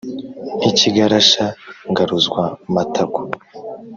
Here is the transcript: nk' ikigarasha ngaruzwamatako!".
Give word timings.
nk' 0.57 0.63
ikigarasha 0.71 1.45
ngaruzwamatako!". 1.91 3.21